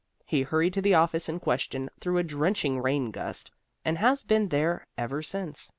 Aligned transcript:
He 0.25 0.41
hurried 0.41 0.73
to 0.73 0.81
the 0.81 0.95
office 0.95 1.29
in 1.29 1.39
question 1.39 1.87
through 1.99 2.17
a 2.17 2.23
drenching 2.23 2.81
rain 2.81 3.11
gust, 3.11 3.51
and 3.85 3.99
has 3.99 4.23
been 4.23 4.47
there 4.49 4.87
ever 4.97 5.21
since. 5.21 5.69